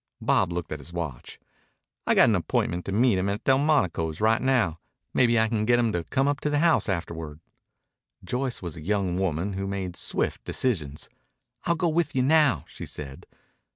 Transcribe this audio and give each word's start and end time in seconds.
Bob 0.19 0.51
looked 0.51 0.71
at 0.71 0.79
his 0.79 0.91
watch. 0.91 1.39
"I 2.07 2.15
got 2.15 2.27
an 2.27 2.33
appointment 2.33 2.85
to 2.85 2.91
meet 2.91 3.19
him 3.19 3.29
at 3.29 3.43
Delmonico's 3.43 4.19
right 4.19 4.41
now. 4.41 4.79
Maybe 5.13 5.39
I 5.39 5.47
can 5.47 5.63
get 5.63 5.77
him 5.77 5.91
to 5.91 6.03
come 6.05 6.27
up 6.27 6.39
to 6.39 6.49
the 6.49 6.57
house 6.57 6.89
afterward." 6.89 7.39
Joyce 8.23 8.63
was 8.63 8.75
a 8.75 8.81
young 8.81 9.19
woman 9.19 9.53
who 9.53 9.67
made 9.67 9.95
swift 9.95 10.43
decisions. 10.43 11.07
"I'll 11.65 11.75
go 11.75 11.89
with 11.89 12.15
you 12.15 12.23
now," 12.23 12.65
she 12.67 12.87
said. 12.87 13.27